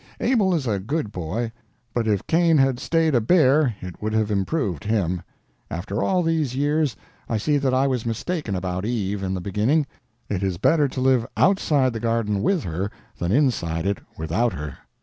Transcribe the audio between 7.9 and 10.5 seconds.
mistaken about Eve in the beginning; it